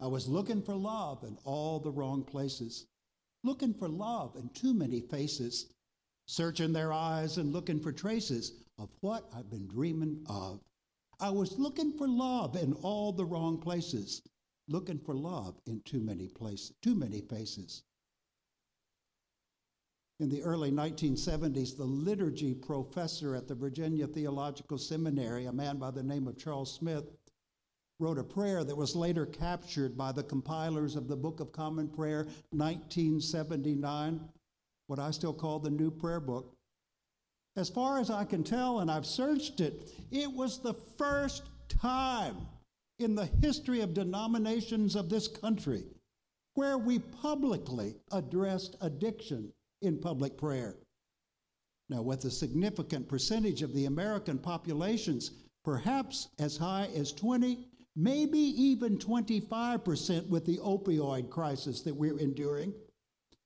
I 0.00 0.08
was 0.08 0.26
looking 0.26 0.60
for 0.60 0.74
love 0.74 1.22
in 1.22 1.38
all 1.44 1.78
the 1.78 1.92
wrong 1.92 2.24
places, 2.24 2.86
looking 3.44 3.72
for 3.72 3.88
love 3.88 4.34
in 4.34 4.48
too 4.48 4.74
many 4.74 5.00
faces, 5.00 5.72
searching 6.26 6.72
their 6.72 6.92
eyes 6.92 7.38
and 7.38 7.52
looking 7.52 7.78
for 7.78 7.92
traces 7.92 8.64
of 8.76 8.90
what 9.02 9.30
I've 9.32 9.50
been 9.50 9.68
dreaming 9.68 10.24
of. 10.26 10.60
I 11.20 11.30
was 11.30 11.56
looking 11.56 11.92
for 11.96 12.08
love 12.08 12.56
in 12.56 12.72
all 12.72 13.12
the 13.12 13.24
wrong 13.24 13.58
places, 13.58 14.20
looking 14.66 14.98
for 14.98 15.14
love 15.14 15.60
in 15.66 15.80
too 15.82 16.00
many 16.00 16.26
places, 16.26 16.74
too 16.82 16.96
many 16.96 17.20
faces. 17.20 17.84
In 20.20 20.28
the 20.28 20.42
early 20.42 20.70
1970s, 20.70 21.76
the 21.76 21.84
liturgy 21.84 22.54
professor 22.54 23.34
at 23.34 23.48
the 23.48 23.54
Virginia 23.54 24.06
Theological 24.06 24.78
Seminary, 24.78 25.46
a 25.46 25.52
man 25.52 25.76
by 25.76 25.90
the 25.90 26.04
name 26.04 26.28
of 26.28 26.38
Charles 26.38 26.72
Smith, 26.72 27.04
wrote 27.98 28.18
a 28.18 28.24
prayer 28.24 28.62
that 28.62 28.76
was 28.76 28.94
later 28.94 29.26
captured 29.26 29.96
by 29.96 30.12
the 30.12 30.22
compilers 30.22 30.94
of 30.94 31.08
the 31.08 31.16
Book 31.16 31.40
of 31.40 31.50
Common 31.50 31.88
Prayer, 31.88 32.26
1979, 32.50 34.20
what 34.86 35.00
I 35.00 35.10
still 35.10 35.34
call 35.34 35.58
the 35.58 35.70
New 35.70 35.90
Prayer 35.90 36.20
Book. 36.20 36.54
As 37.56 37.68
far 37.68 37.98
as 37.98 38.08
I 38.08 38.24
can 38.24 38.44
tell, 38.44 38.80
and 38.80 38.92
I've 38.92 39.06
searched 39.06 39.60
it, 39.60 39.90
it 40.12 40.32
was 40.32 40.60
the 40.60 40.74
first 40.74 41.42
time 41.68 42.36
in 43.00 43.16
the 43.16 43.26
history 43.26 43.80
of 43.80 43.94
denominations 43.94 44.94
of 44.94 45.08
this 45.08 45.26
country 45.26 45.84
where 46.54 46.78
we 46.78 47.00
publicly 47.00 47.96
addressed 48.12 48.76
addiction 48.80 49.52
in 49.84 49.98
public 49.98 50.36
prayer. 50.36 50.76
Now, 51.88 52.02
with 52.02 52.24
a 52.24 52.30
significant 52.30 53.08
percentage 53.08 53.62
of 53.62 53.74
the 53.74 53.84
American 53.84 54.38
populations, 54.38 55.30
perhaps 55.64 56.28
as 56.38 56.56
high 56.56 56.88
as 56.96 57.12
20, 57.12 57.68
maybe 57.94 58.38
even 58.38 58.98
25% 58.98 60.28
with 60.28 60.44
the 60.46 60.58
opioid 60.58 61.30
crisis 61.30 61.82
that 61.82 61.94
we're 61.94 62.18
enduring, 62.18 62.72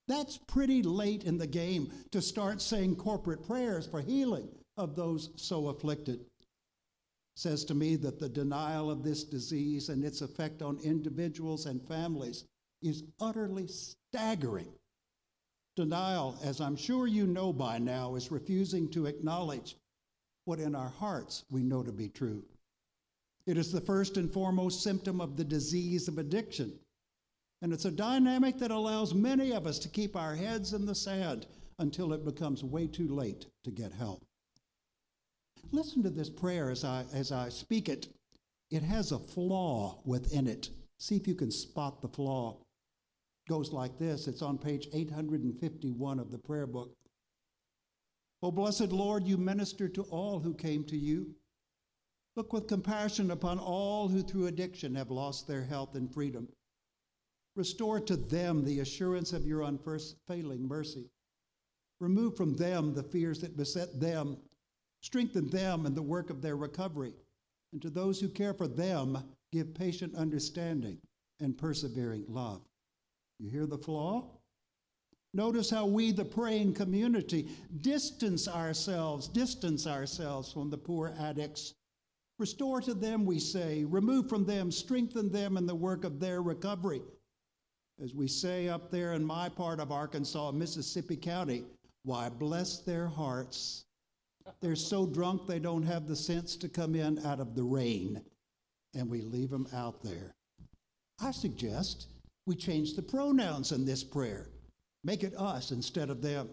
that's 0.07 0.39
pretty 0.39 0.83
late 0.83 1.25
in 1.25 1.37
the 1.37 1.47
game 1.47 1.93
to 2.13 2.23
start 2.23 2.63
saying 2.63 2.97
corporate 2.97 3.47
prayers 3.47 3.87
for 3.87 4.01
healing 4.01 4.49
of 4.77 4.97
those 4.97 5.31
so 5.37 5.69
afflicted. 5.69 6.25
Says 7.37 7.65
to 7.67 7.75
me 7.75 7.97
that 7.97 8.19
the 8.19 8.29
denial 8.29 8.91
of 8.91 9.03
this 9.03 9.23
disease 9.25 9.91
and 9.91 10.03
its 10.03 10.23
effect 10.23 10.63
on 10.63 10.79
individuals 10.83 11.67
and 11.67 11.87
families 11.87 12.45
is 12.83 13.05
utterly 13.21 13.69
staggering. 13.69 14.73
Denial, 15.79 16.37
as 16.43 16.61
I'm 16.61 16.75
sure 16.75 17.07
you 17.07 17.25
know 17.25 17.53
by 17.53 17.79
now, 17.79 18.17
is 18.17 18.33
refusing 18.33 18.89
to 18.89 19.07
acknowledge 19.07 19.77
what 20.45 20.59
in 20.59 20.75
our 20.75 20.89
hearts 20.89 21.45
we 21.51 21.63
know 21.63 21.85
to 21.85 21.93
be 21.93 22.09
true. 22.09 22.43
It 23.47 23.57
is 23.57 23.71
the 23.71 23.81
first 23.81 24.17
and 24.17 24.29
foremost 24.29 24.83
symptom 24.83 25.21
of 25.21 25.37
the 25.37 25.45
disease 25.45 26.09
of 26.09 26.19
addiction. 26.19 26.73
And 27.63 27.73
it's 27.73 27.85
a 27.85 27.93
dynamic 27.93 28.59
that 28.59 28.73
allows 28.73 29.15
many 29.15 29.53
of 29.53 29.69
us 29.69 29.79
to 29.79 29.89
keep 29.89 30.17
our 30.17 30.35
heads 30.35 30.73
in 30.73 30.85
the 30.85 30.97
sand 30.97 31.47
until 31.79 32.13
it 32.13 32.25
becomes 32.25 32.65
way 32.65 32.89
too 32.89 33.07
late 33.07 33.47
to 33.63 33.71
get 33.71 33.93
help. 33.93 34.25
Listen 35.71 36.03
to 36.03 36.11
this 36.11 36.29
prayer 36.29 36.71
as 36.73 36.83
I, 36.83 37.05
as 37.15 37.31
I 37.31 37.51
speak 37.51 37.89
it. 37.89 38.09
It 38.73 38.83
has 38.83 39.13
a 39.13 39.19
flaw 39.21 40.01
within 40.05 40.49
it. 40.49 40.71
See 40.99 41.15
if 41.15 41.29
you 41.29 41.37
can 41.37 41.53
spot 41.53 42.03
the 42.03 42.09
flaw. 42.09 42.57
Goes 43.49 43.73
like 43.73 43.99
this 43.99 44.29
it's 44.29 44.43
on 44.43 44.59
page 44.59 44.89
851 44.93 46.19
of 46.19 46.31
the 46.31 46.39
prayer 46.39 46.67
book. 46.67 46.95
O 48.43 48.51
blessed 48.53 48.93
Lord, 48.93 49.27
you 49.27 49.39
minister 49.39 49.89
to 49.89 50.03
all 50.03 50.39
who 50.39 50.53
came 50.53 50.85
to 50.85 50.97
you. 50.97 51.35
Look 52.37 52.53
with 52.53 52.69
compassion 52.69 53.31
upon 53.31 53.59
all 53.59 54.07
who 54.07 54.23
through 54.23 54.47
addiction 54.47 54.95
have 54.95 55.11
lost 55.11 55.49
their 55.49 55.65
health 55.65 55.95
and 55.97 56.13
freedom. 56.13 56.47
Restore 57.57 58.01
to 58.01 58.17
them 58.17 58.65
the 58.65 58.81
assurance 58.81 59.33
of 59.33 59.47
your 59.47 59.63
unfailing 59.63 60.69
mercy. 60.69 61.11
Remove 62.01 62.37
from 62.37 62.55
them 62.55 62.93
the 62.95 63.03
fears 63.03 63.41
that 63.41 63.57
beset 63.57 63.99
them. 63.99 64.37
Strengthen 65.01 65.49
them 65.49 65.87
in 65.87 65.95
the 65.95 66.03
work 66.03 66.29
of 66.29 66.43
their 66.43 66.57
recovery. 66.57 67.15
And 67.73 67.81
to 67.83 67.91
those 67.91 68.21
who 68.21 68.29
care 68.29 68.55
for 68.55 68.69
them, 68.69 69.19
give 69.51 69.75
patient 69.75 70.15
understanding 70.15 70.99
and 71.41 71.57
persevering 71.57 72.27
love. 72.29 72.68
You 73.39 73.51
hear 73.51 73.67
the 73.67 73.79
flaw? 73.79 74.25
Notice 75.35 75.71
how 75.71 75.87
we, 75.87 76.11
the 76.11 76.25
praying 76.25 76.75
community, 76.75 77.49
distance 77.83 78.49
ourselves, 78.49 79.29
distance 79.29 79.87
ourselves 79.87 80.53
from 80.53 80.71
the 80.71 80.79
poor 80.79 81.15
addicts. 81.19 81.75
Restore 82.39 82.81
to 82.83 82.95
them, 82.95 83.27
we 83.27 83.39
say, 83.39 83.85
remove 83.85 84.29
from 84.29 84.45
them, 84.45 84.73
strengthen 84.73 85.31
them 85.31 85.57
in 85.57 85.67
the 85.67 85.75
work 85.75 86.05
of 86.05 86.19
their 86.19 86.41
recovery 86.41 87.03
as 88.01 88.15
we 88.15 88.29
say 88.29 88.69
up 88.69 88.91
there 88.91 89.15
in 89.15 89.25
my 89.25 89.49
part 89.49 89.81
of 89.81 89.91
Arkansas, 89.91 90.53
Mississippi 90.53 91.17
County, 91.17 91.65
why 92.05 92.29
bless 92.29 92.79
their 92.79 93.09
hearts. 93.09 93.85
They're 94.61 94.77
so 94.77 95.07
drunk 95.07 95.47
they 95.47 95.59
don't 95.59 95.83
have 95.83 96.07
the 96.07 96.17
sense 96.17 96.57
to 96.57 96.69
come 96.69 96.95
in 96.95 97.25
out 97.27 97.41
of 97.41 97.55
the 97.55 97.65
rain, 97.65 98.23
and 98.95 99.11
we 99.11 99.21
leave 99.21 99.51
them 99.51 99.67
out 99.75 100.03
there. 100.03 100.33
I 101.21 101.33
suggest 101.33 102.07
we 102.49 102.57
change 102.57 102.95
the 102.95 103.03
pronouns 103.03 103.73
in 103.73 103.85
this 103.85 104.03
prayer. 104.03 104.49
Make 105.05 105.23
it 105.23 105.37
us 105.37 105.71
instead 105.71 106.09
of 106.09 106.23
them. 106.23 106.49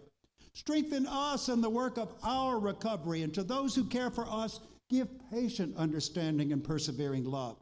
Strengthen 0.54 1.08
us 1.08 1.48
in 1.48 1.62
the 1.62 1.70
work 1.70 1.98
of 1.98 2.14
our 2.22 2.60
recovery, 2.60 3.24
and 3.24 3.34
to 3.34 3.44
those 3.44 3.74
who 3.74 3.86
care 3.86 4.12
for 4.12 4.28
us, 4.30 4.60
give 4.90 5.08
patient 5.32 5.76
understanding 5.78 6.52
and 6.52 6.62
persevering 6.62 7.24
love. 7.24 7.56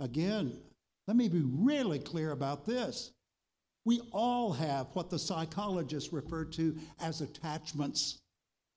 Again, 0.00 0.52
let 1.08 1.16
me 1.16 1.28
be 1.30 1.40
really 1.42 1.98
clear 1.98 2.32
about 2.32 2.66
this. 2.66 3.12
We 3.86 4.02
all 4.12 4.52
have 4.52 4.88
what 4.92 5.08
the 5.08 5.18
psychologists 5.18 6.12
refer 6.12 6.44
to 6.44 6.76
as 7.00 7.22
attachments, 7.22 8.18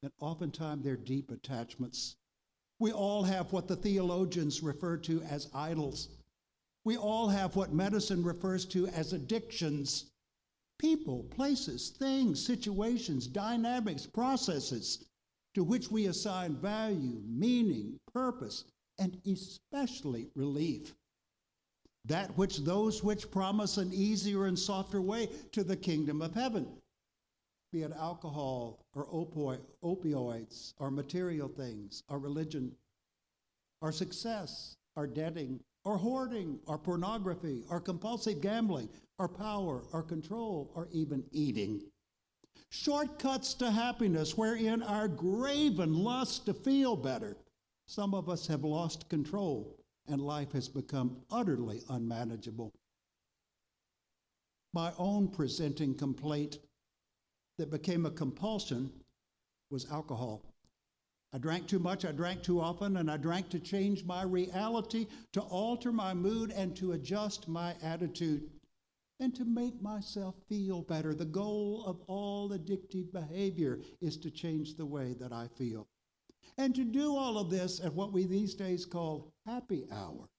and 0.04 0.12
oftentimes 0.22 0.86
they're 0.86 0.96
deep 0.96 1.32
attachments. 1.32 2.16
We 2.80 2.94
all 2.94 3.24
have 3.24 3.52
what 3.52 3.68
the 3.68 3.76
theologians 3.76 4.64
refer 4.64 4.96
to 5.00 5.22
as 5.24 5.50
idols. 5.54 6.17
We 6.88 6.96
all 6.96 7.28
have 7.28 7.58
what 7.58 7.74
medicine 7.74 8.24
refers 8.24 8.64
to 8.68 8.88
as 8.88 9.12
addictions. 9.12 10.06
People, 10.80 11.24
places, 11.24 11.90
things, 11.90 12.42
situations, 12.42 13.28
dynamics, 13.28 14.06
processes 14.06 15.04
to 15.54 15.66
which 15.66 15.92
we 15.92 16.06
assign 16.06 16.56
value, 16.56 17.22
meaning, 17.28 18.00
purpose, 18.14 18.64
and 19.00 19.20
especially 19.28 20.30
relief. 20.34 20.96
That 22.06 22.38
which 22.38 22.60
those 22.60 23.04
which 23.04 23.30
promise 23.32 23.76
an 23.76 23.92
easier 23.92 24.46
and 24.46 24.58
softer 24.58 25.02
way 25.02 25.28
to 25.52 25.66
the 25.66 25.76
kingdom 25.76 26.22
of 26.22 26.36
heaven, 26.36 26.70
be 27.74 27.84
it 27.84 27.92
alcohol 27.92 28.80
or 28.96 29.08
opioids 29.84 30.74
or 30.80 30.90
material 30.90 31.50
things 31.50 32.04
our 32.08 32.18
religion 32.18 32.74
our 33.82 33.92
success 33.92 34.78
our 34.96 35.06
debting 35.06 35.60
or 35.88 35.98
hoarding 35.98 36.60
or 36.66 36.78
pornography 36.78 37.64
or 37.70 37.80
compulsive 37.80 38.42
gambling 38.42 38.90
or 39.20 39.30
power 39.30 39.84
or 39.94 40.04
control 40.04 40.70
or 40.76 40.90
even 40.92 41.24
eating. 41.32 41.82
Shortcuts 42.70 43.54
to 43.54 43.72
happiness 43.72 44.38
wherein 44.38 44.84
our 44.84 45.08
graven 45.08 45.94
lust 45.94 46.46
to 46.48 46.54
feel 46.54 46.98
better. 46.98 47.38
Some 47.86 48.14
of 48.14 48.28
us 48.28 48.46
have 48.48 48.66
lost 48.66 49.08
control 49.08 49.78
and 50.10 50.22
life 50.22 50.52
has 50.52 50.68
become 50.68 51.22
utterly 51.32 51.80
unmanageable. 51.90 52.74
My 54.74 54.92
own 54.98 55.30
presenting 55.30 55.96
complaint 55.96 56.58
that 57.60 57.72
became 57.72 58.06
a 58.06 58.12
compulsion 58.12 58.92
was 59.72 59.90
alcohol. 59.90 60.42
I 61.34 61.40
drank 61.40 61.68
too 61.68 61.80
much, 61.80 62.06
I 62.06 62.14
drank 62.14 62.42
too 62.42 62.62
often, 62.62 62.98
and 62.98 63.12
I 63.12 63.18
drank 63.18 63.50
to 63.50 63.60
change 63.60 64.06
my 64.06 64.24
reality, 64.24 65.08
to 65.34 65.42
alter 65.42 65.92
my 65.92 66.14
mood, 66.14 66.52
and 66.52 66.76
to 66.78 66.94
adjust 66.94 67.48
my 67.48 67.76
attitude, 67.82 68.50
and 69.20 69.36
to 69.36 69.44
make 69.44 69.82
myself 69.82 70.36
feel 70.48 70.82
better. 70.84 71.14
The 71.14 71.26
goal 71.26 71.84
of 71.86 72.02
all 72.08 72.50
addictive 72.52 73.12
behavior 73.12 73.80
is 74.00 74.18
to 74.18 74.32
change 74.32 74.76
the 74.76 74.86
way 74.86 75.14
that 75.20 75.34
I 75.34 75.48
feel. 75.48 75.88
And 76.58 76.74
to 76.76 76.84
do 76.84 77.16
all 77.16 77.38
of 77.38 77.50
this 77.50 77.82
at 77.84 77.94
what 77.94 78.14
we 78.14 78.26
these 78.26 78.56
days 78.56 78.86
call 78.86 79.34
happy 79.46 79.86
hour, 79.92 80.30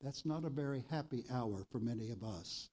that's 0.00 0.24
not 0.24 0.44
a 0.44 0.50
very 0.50 0.84
happy 0.90 1.24
hour 1.30 1.64
for 1.70 1.80
many 1.80 2.10
of 2.10 2.22
us. 2.22 2.70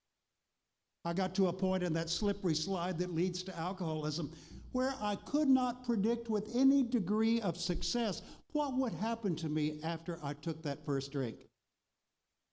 I 1.03 1.13
got 1.13 1.33
to 1.35 1.47
a 1.47 1.53
point 1.53 1.83
in 1.83 1.93
that 1.93 2.09
slippery 2.09 2.53
slide 2.53 2.99
that 2.99 3.15
leads 3.15 3.41
to 3.43 3.57
alcoholism 3.57 4.31
where 4.71 4.93
I 5.01 5.15
could 5.15 5.49
not 5.49 5.85
predict 5.85 6.29
with 6.29 6.55
any 6.55 6.83
degree 6.83 7.41
of 7.41 7.57
success 7.57 8.21
what 8.53 8.77
would 8.77 8.93
happen 8.93 9.35
to 9.37 9.49
me 9.49 9.79
after 9.83 10.19
I 10.23 10.33
took 10.33 10.61
that 10.63 10.85
first 10.85 11.11
drink. 11.11 11.47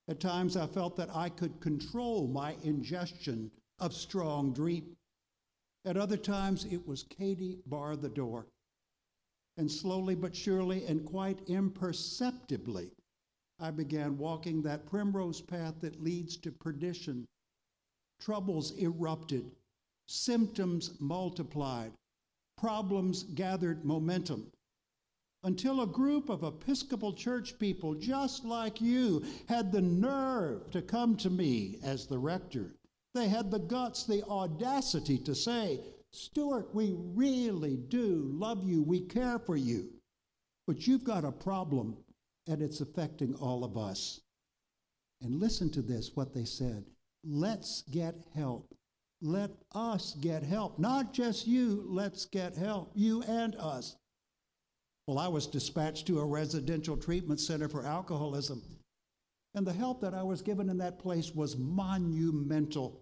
At 0.07 0.19
times, 0.19 0.57
I 0.57 0.65
felt 0.65 0.95
that 0.97 1.15
I 1.15 1.29
could 1.29 1.59
control 1.61 2.27
my 2.27 2.55
ingestion 2.63 3.51
of 3.79 3.93
strong 3.93 4.51
drink. 4.53 4.85
At 5.85 5.97
other 5.97 6.17
times, 6.17 6.65
it 6.65 6.85
was 6.87 7.03
Katie 7.03 7.59
bar 7.67 7.95
the 7.95 8.09
door. 8.09 8.47
And 9.57 9.71
slowly 9.71 10.15
but 10.15 10.35
surely 10.35 10.85
and 10.85 11.05
quite 11.05 11.47
imperceptibly, 11.47 12.89
I 13.59 13.71
began 13.71 14.17
walking 14.17 14.61
that 14.63 14.87
primrose 14.87 15.41
path 15.41 15.75
that 15.81 16.01
leads 16.01 16.37
to 16.37 16.51
perdition. 16.51 17.27
Troubles 18.19 18.71
erupted, 18.77 19.51
symptoms 20.07 20.99
multiplied, 20.99 21.93
problems 22.57 23.23
gathered 23.23 23.85
momentum. 23.85 24.51
Until 25.43 25.81
a 25.81 25.87
group 25.87 26.29
of 26.29 26.43
Episcopal 26.43 27.13
church 27.13 27.57
people 27.59 27.95
just 27.95 28.43
like 28.43 28.81
you 28.81 29.23
had 29.47 29.71
the 29.71 29.81
nerve 29.81 30.69
to 30.71 30.81
come 30.81 31.15
to 31.17 31.29
me 31.29 31.79
as 31.81 32.07
the 32.07 32.19
rector. 32.19 32.75
They 33.13 33.29
had 33.29 33.49
the 33.49 33.59
guts, 33.59 34.03
the 34.03 34.23
audacity 34.25 35.17
to 35.19 35.33
say, 35.33 35.79
Stuart, 36.11 36.75
we 36.75 36.93
really 36.97 37.77
do 37.77 38.29
love 38.33 38.67
you, 38.67 38.83
we 38.83 39.01
care 39.01 39.39
for 39.39 39.55
you, 39.55 39.89
but 40.67 40.87
you've 40.87 41.03
got 41.03 41.23
a 41.23 41.31
problem 41.31 41.97
and 42.47 42.61
it's 42.61 42.81
affecting 42.81 43.35
all 43.35 43.63
of 43.63 43.77
us. 43.77 44.19
And 45.21 45.39
listen 45.39 45.69
to 45.71 45.81
this 45.81 46.15
what 46.15 46.33
they 46.33 46.45
said 46.45 46.85
let's 47.23 47.83
get 47.91 48.15
help. 48.33 48.73
Let 49.21 49.51
us 49.75 50.15
get 50.21 50.43
help. 50.43 50.79
Not 50.79 51.13
just 51.13 51.45
you, 51.45 51.83
let's 51.87 52.25
get 52.25 52.55
help, 52.55 52.91
you 52.95 53.21
and 53.23 53.55
us. 53.55 53.97
Well, 55.07 55.19
I 55.19 55.27
was 55.27 55.47
dispatched 55.47 56.07
to 56.07 56.19
a 56.19 56.25
residential 56.25 56.95
treatment 56.95 57.39
center 57.39 57.67
for 57.67 57.85
alcoholism, 57.85 58.61
and 59.55 59.65
the 59.65 59.73
help 59.73 60.01
that 60.01 60.13
I 60.13 60.23
was 60.23 60.41
given 60.41 60.69
in 60.69 60.77
that 60.77 60.99
place 60.99 61.33
was 61.33 61.57
monumental. 61.57 63.01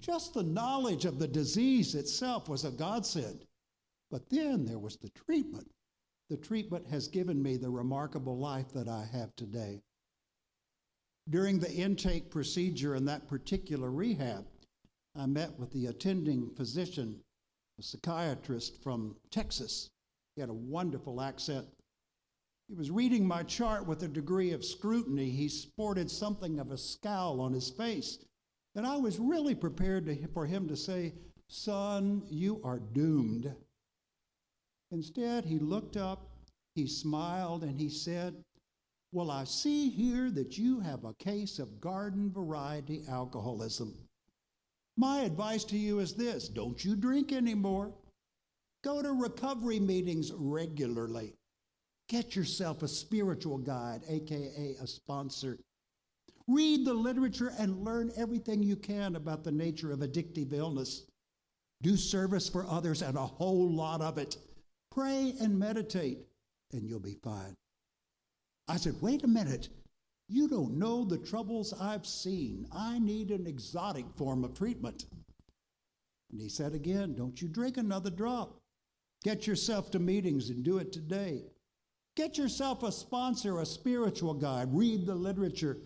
Just 0.00 0.34
the 0.34 0.42
knowledge 0.42 1.04
of 1.04 1.18
the 1.18 1.28
disease 1.28 1.94
itself 1.94 2.48
was 2.48 2.64
a 2.64 2.70
godsend. 2.70 3.44
But 4.10 4.28
then 4.30 4.64
there 4.64 4.78
was 4.78 4.96
the 4.96 5.10
treatment. 5.10 5.70
The 6.30 6.36
treatment 6.36 6.86
has 6.88 7.08
given 7.08 7.42
me 7.42 7.56
the 7.56 7.70
remarkable 7.70 8.38
life 8.38 8.72
that 8.72 8.88
I 8.88 9.04
have 9.12 9.34
today. 9.36 9.80
During 11.30 11.58
the 11.58 11.70
intake 11.70 12.30
procedure 12.30 12.94
in 12.94 13.04
that 13.04 13.28
particular 13.28 13.90
rehab, 13.90 14.46
I 15.14 15.26
met 15.26 15.58
with 15.58 15.70
the 15.72 15.86
attending 15.86 16.48
physician, 16.54 17.20
a 17.78 17.82
psychiatrist 17.82 18.82
from 18.82 19.14
Texas. 19.30 19.90
He 20.34 20.40
had 20.40 20.48
a 20.48 20.54
wonderful 20.54 21.20
accent. 21.20 21.66
He 22.68 22.74
was 22.74 22.90
reading 22.90 23.26
my 23.26 23.42
chart 23.42 23.86
with 23.86 24.02
a 24.02 24.08
degree 24.08 24.52
of 24.52 24.64
scrutiny. 24.64 25.30
He 25.30 25.48
sported 25.48 26.10
something 26.10 26.58
of 26.60 26.70
a 26.70 26.78
scowl 26.78 27.40
on 27.40 27.52
his 27.52 27.68
face. 27.68 28.18
And 28.74 28.86
I 28.86 28.96
was 28.96 29.18
really 29.18 29.54
prepared 29.54 30.06
to, 30.06 30.28
for 30.28 30.46
him 30.46 30.68
to 30.68 30.76
say, 30.76 31.14
Son, 31.48 32.22
you 32.28 32.60
are 32.64 32.78
doomed. 32.78 33.54
Instead, 34.92 35.44
he 35.44 35.58
looked 35.58 35.96
up, 35.96 36.30
he 36.74 36.86
smiled, 36.86 37.64
and 37.64 37.78
he 37.78 37.88
said, 37.88 38.34
Well, 39.10 39.30
I 39.30 39.44
see 39.44 39.88
here 39.88 40.30
that 40.32 40.58
you 40.58 40.80
have 40.80 41.04
a 41.04 41.14
case 41.14 41.58
of 41.58 41.80
garden 41.80 42.30
variety 42.30 43.04
alcoholism. 43.08 43.94
My 44.98 45.20
advice 45.20 45.64
to 45.64 45.78
you 45.78 46.00
is 46.00 46.14
this 46.14 46.48
don't 46.48 46.84
you 46.84 46.94
drink 46.94 47.32
anymore. 47.32 47.94
Go 48.84 49.00
to 49.02 49.12
recovery 49.12 49.80
meetings 49.80 50.32
regularly. 50.32 51.34
Get 52.08 52.36
yourself 52.36 52.82
a 52.82 52.88
spiritual 52.88 53.58
guide, 53.58 54.02
aka 54.08 54.76
a 54.80 54.86
sponsor. 54.86 55.58
Read 56.46 56.86
the 56.86 56.94
literature 56.94 57.52
and 57.58 57.84
learn 57.84 58.10
everything 58.16 58.62
you 58.62 58.76
can 58.76 59.16
about 59.16 59.44
the 59.44 59.52
nature 59.52 59.92
of 59.92 60.00
addictive 60.00 60.52
illness. 60.52 61.04
Do 61.82 61.96
service 61.96 62.48
for 62.48 62.66
others 62.66 63.02
and 63.02 63.16
a 63.16 63.26
whole 63.26 63.70
lot 63.70 64.00
of 64.00 64.18
it. 64.18 64.36
Pray 64.90 65.34
and 65.40 65.58
meditate, 65.58 66.26
and 66.72 66.88
you'll 66.88 67.00
be 67.00 67.16
fine. 67.22 67.54
I 68.68 68.76
said, 68.76 69.00
wait 69.00 69.24
a 69.24 69.28
minute. 69.28 69.68
You 70.28 70.46
don't 70.46 70.78
know 70.78 71.04
the 71.04 71.16
troubles 71.16 71.72
I've 71.80 72.06
seen. 72.06 72.66
I 72.70 72.98
need 72.98 73.30
an 73.30 73.46
exotic 73.46 74.04
form 74.14 74.44
of 74.44 74.52
treatment. 74.52 75.06
And 76.30 76.40
he 76.40 76.50
said 76.50 76.74
again, 76.74 77.14
Don't 77.14 77.40
you 77.40 77.48
drink 77.48 77.78
another 77.78 78.10
drop. 78.10 78.60
Get 79.24 79.46
yourself 79.46 79.90
to 79.92 79.98
meetings 79.98 80.50
and 80.50 80.62
do 80.62 80.78
it 80.78 80.92
today. 80.92 81.44
Get 82.14 82.36
yourself 82.36 82.82
a 82.82 82.92
sponsor, 82.92 83.60
a 83.60 83.66
spiritual 83.66 84.34
guide, 84.34 84.74
read 84.74 85.06
the 85.06 85.14
literature, 85.14 85.78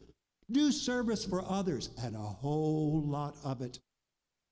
do 0.51 0.73
service 0.73 1.25
for 1.25 1.45
others, 1.49 1.91
and 2.03 2.17
a 2.17 2.19
whole 2.19 3.03
lot 3.07 3.37
of 3.45 3.63
it. 3.63 3.79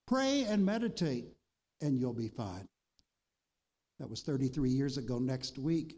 Pray 0.07 0.43
and 0.43 0.65
meditate, 0.65 1.25
and 1.81 1.99
you'll 1.99 2.13
be 2.13 2.29
fine. 2.29 2.67
That 3.99 4.09
was 4.09 4.21
33 4.21 4.69
years 4.69 4.97
ago 4.97 5.19
next 5.19 5.59
week 5.59 5.97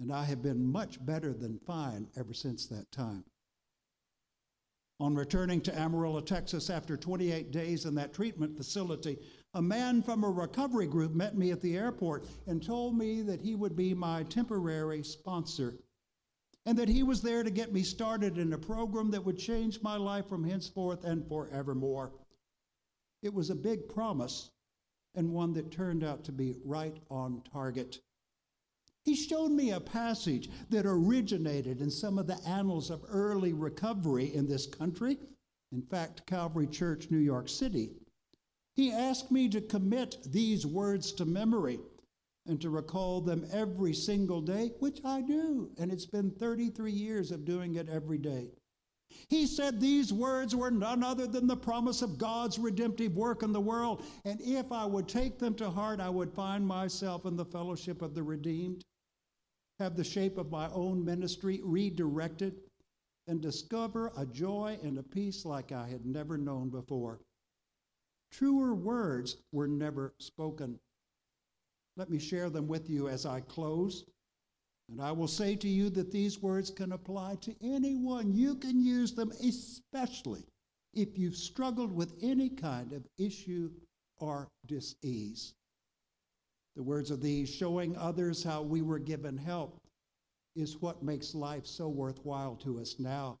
and 0.00 0.10
I 0.10 0.24
have 0.24 0.42
been 0.42 0.64
much 0.64 1.04
better 1.04 1.32
than 1.34 1.60
fine 1.66 2.08
ever 2.16 2.32
since 2.32 2.66
that 2.66 2.90
time. 2.90 3.24
On 4.98 5.14
returning 5.14 5.60
to 5.62 5.78
Amarillo, 5.78 6.20
Texas, 6.20 6.68
after 6.68 6.96
28 6.96 7.50
days 7.50 7.86
in 7.86 7.94
that 7.94 8.12
treatment 8.12 8.56
facility, 8.56 9.18
a 9.54 9.62
man 9.62 10.02
from 10.02 10.24
a 10.24 10.30
recovery 10.30 10.86
group 10.86 11.12
met 11.12 11.36
me 11.36 11.50
at 11.50 11.60
the 11.60 11.76
airport 11.76 12.26
and 12.46 12.62
told 12.62 12.96
me 12.96 13.22
that 13.22 13.40
he 13.40 13.54
would 13.54 13.76
be 13.76 13.94
my 13.94 14.22
temporary 14.24 15.02
sponsor 15.02 15.74
and 16.66 16.78
that 16.78 16.88
he 16.88 17.02
was 17.02 17.22
there 17.22 17.42
to 17.42 17.50
get 17.50 17.72
me 17.72 17.82
started 17.82 18.36
in 18.36 18.52
a 18.52 18.58
program 18.58 19.10
that 19.10 19.24
would 19.24 19.38
change 19.38 19.82
my 19.82 19.96
life 19.96 20.28
from 20.28 20.44
henceforth 20.44 21.04
and 21.04 21.26
forevermore. 21.26 22.12
It 23.22 23.32
was 23.32 23.50
a 23.50 23.54
big 23.54 23.88
promise 23.88 24.50
and 25.14 25.32
one 25.32 25.52
that 25.54 25.70
turned 25.70 26.04
out 26.04 26.24
to 26.24 26.32
be 26.32 26.54
right 26.64 26.96
on 27.10 27.42
target. 27.52 28.00
He 29.04 29.16
showed 29.16 29.50
me 29.50 29.70
a 29.70 29.80
passage 29.80 30.50
that 30.68 30.84
originated 30.84 31.80
in 31.80 31.90
some 31.90 32.18
of 32.18 32.26
the 32.26 32.38
annals 32.46 32.90
of 32.90 33.04
early 33.08 33.52
recovery 33.52 34.34
in 34.34 34.46
this 34.46 34.66
country, 34.66 35.18
in 35.72 35.82
fact, 35.82 36.26
Calvary 36.26 36.66
Church, 36.66 37.10
New 37.10 37.18
York 37.18 37.48
City. 37.48 37.90
He 38.76 38.92
asked 38.92 39.32
me 39.32 39.48
to 39.48 39.62
commit 39.62 40.18
these 40.26 40.66
words 40.66 41.12
to 41.12 41.24
memory 41.24 41.80
and 42.46 42.60
to 42.60 42.70
recall 42.70 43.20
them 43.20 43.46
every 43.50 43.94
single 43.94 44.42
day, 44.42 44.72
which 44.80 45.00
I 45.04 45.22
do, 45.22 45.70
and 45.78 45.90
it's 45.90 46.06
been 46.06 46.30
33 46.30 46.92
years 46.92 47.30
of 47.30 47.44
doing 47.44 47.76
it 47.76 47.88
every 47.88 48.18
day. 48.18 48.50
He 49.28 49.46
said 49.46 49.80
these 49.80 50.12
words 50.12 50.54
were 50.54 50.70
none 50.70 51.02
other 51.02 51.26
than 51.26 51.46
the 51.46 51.56
promise 51.56 52.02
of 52.02 52.18
God's 52.18 52.58
redemptive 52.58 53.16
work 53.16 53.42
in 53.42 53.52
the 53.52 53.60
world, 53.60 54.04
and 54.24 54.40
if 54.40 54.70
I 54.70 54.84
would 54.84 55.08
take 55.08 55.38
them 55.38 55.54
to 55.54 55.70
heart, 55.70 56.00
I 56.00 56.10
would 56.10 56.32
find 56.32 56.66
myself 56.66 57.26
in 57.26 57.36
the 57.36 57.44
fellowship 57.44 58.02
of 58.02 58.14
the 58.14 58.22
redeemed 58.22 58.84
have 59.80 59.96
the 59.96 60.04
shape 60.04 60.38
of 60.38 60.50
my 60.50 60.68
own 60.68 61.04
ministry 61.04 61.60
redirected, 61.64 62.60
and 63.26 63.40
discover 63.40 64.12
a 64.16 64.26
joy 64.26 64.78
and 64.82 64.98
a 64.98 65.02
peace 65.02 65.44
like 65.44 65.72
I 65.72 65.88
had 65.88 66.04
never 66.04 66.36
known 66.36 66.68
before. 66.68 67.20
Truer 68.30 68.74
words 68.74 69.38
were 69.52 69.68
never 69.68 70.14
spoken. 70.18 70.78
Let 71.96 72.10
me 72.10 72.18
share 72.18 72.50
them 72.50 72.68
with 72.68 72.90
you 72.90 73.08
as 73.08 73.26
I 73.26 73.40
close. 73.40 74.04
And 74.90 75.00
I 75.00 75.12
will 75.12 75.28
say 75.28 75.54
to 75.56 75.68
you 75.68 75.90
that 75.90 76.10
these 76.10 76.42
words 76.42 76.70
can 76.70 76.92
apply 76.92 77.36
to 77.42 77.54
anyone. 77.62 78.34
You 78.34 78.56
can 78.56 78.80
use 78.80 79.12
them, 79.12 79.30
especially 79.42 80.44
if 80.94 81.16
you've 81.16 81.36
struggled 81.36 81.92
with 81.92 82.14
any 82.20 82.48
kind 82.48 82.92
of 82.92 83.06
issue 83.18 83.70
or 84.18 84.48
disease. 84.66 85.54
The 86.76 86.82
words 86.82 87.10
of 87.10 87.20
these 87.20 87.48
showing 87.48 87.96
others 87.96 88.42
how 88.42 88.62
we 88.62 88.82
were 88.82 88.98
given 88.98 89.36
help 89.36 89.80
is 90.56 90.80
what 90.80 91.02
makes 91.02 91.34
life 91.34 91.66
so 91.66 91.88
worthwhile 91.88 92.56
to 92.56 92.78
us 92.80 92.96
now. 92.98 93.38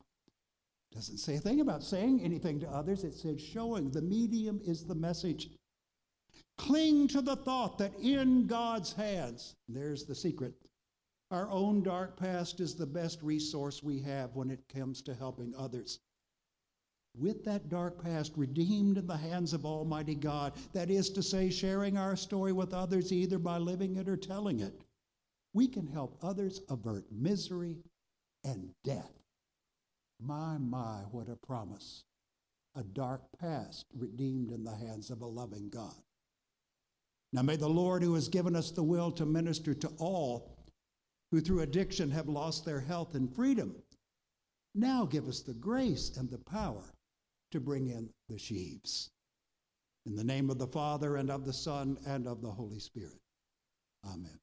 Doesn't 0.92 1.18
say 1.18 1.36
a 1.36 1.40
thing 1.40 1.60
about 1.60 1.84
saying 1.84 2.20
anything 2.20 2.58
to 2.60 2.68
others. 2.68 3.04
It 3.04 3.14
says 3.14 3.40
showing. 3.40 3.90
The 3.90 4.02
medium 4.02 4.60
is 4.64 4.84
the 4.84 4.94
message. 4.94 5.50
Cling 6.58 7.08
to 7.08 7.22
the 7.22 7.36
thought 7.36 7.78
that 7.78 7.94
in 8.00 8.46
God's 8.46 8.92
hands, 8.92 9.54
there's 9.68 10.04
the 10.04 10.14
secret, 10.14 10.54
our 11.30 11.48
own 11.48 11.82
dark 11.82 12.16
past 12.16 12.58
is 12.58 12.74
the 12.74 12.86
best 12.86 13.22
resource 13.22 13.82
we 13.82 14.00
have 14.00 14.34
when 14.34 14.50
it 14.50 14.68
comes 14.68 15.00
to 15.02 15.14
helping 15.14 15.54
others. 15.56 16.00
With 17.14 17.44
that 17.44 17.68
dark 17.68 18.02
past 18.02 18.32
redeemed 18.36 18.96
in 18.96 19.06
the 19.06 19.16
hands 19.16 19.52
of 19.52 19.66
Almighty 19.66 20.14
God, 20.14 20.54
that 20.72 20.90
is 20.90 21.10
to 21.10 21.22
say, 21.22 21.50
sharing 21.50 21.98
our 21.98 22.16
story 22.16 22.52
with 22.52 22.72
others 22.72 23.12
either 23.12 23.38
by 23.38 23.58
living 23.58 23.96
it 23.96 24.08
or 24.08 24.16
telling 24.16 24.60
it, 24.60 24.80
we 25.52 25.66
can 25.66 25.86
help 25.86 26.16
others 26.22 26.60
avert 26.70 27.04
misery 27.10 27.76
and 28.44 28.70
death. 28.84 29.12
My, 30.18 30.56
my, 30.58 31.02
what 31.10 31.28
a 31.28 31.36
promise. 31.36 32.04
A 32.76 32.84
dark 32.84 33.22
past 33.38 33.86
redeemed 33.94 34.50
in 34.50 34.64
the 34.64 34.76
hands 34.76 35.10
of 35.10 35.20
a 35.20 35.26
loving 35.26 35.68
God. 35.68 36.00
Now 37.32 37.42
may 37.42 37.56
the 37.56 37.68
Lord, 37.68 38.02
who 38.02 38.14
has 38.14 38.28
given 38.28 38.54
us 38.54 38.70
the 38.70 38.82
will 38.82 39.10
to 39.12 39.26
minister 39.26 39.74
to 39.74 39.88
all 39.98 40.56
who 41.30 41.40
through 41.40 41.60
addiction 41.60 42.10
have 42.10 42.28
lost 42.28 42.64
their 42.64 42.80
health 42.80 43.14
and 43.14 43.34
freedom, 43.34 43.74
now 44.74 45.04
give 45.04 45.28
us 45.28 45.40
the 45.40 45.54
grace 45.54 46.16
and 46.16 46.30
the 46.30 46.38
power 46.38 46.94
to 47.50 47.60
bring 47.60 47.88
in 47.88 48.10
the 48.28 48.38
sheaves. 48.38 49.10
In 50.06 50.16
the 50.16 50.24
name 50.24 50.50
of 50.50 50.58
the 50.58 50.66
Father, 50.66 51.16
and 51.16 51.30
of 51.30 51.44
the 51.44 51.52
Son, 51.52 51.98
and 52.06 52.26
of 52.26 52.40
the 52.40 52.50
Holy 52.50 52.78
Spirit. 52.78 53.20
Amen. 54.04 54.38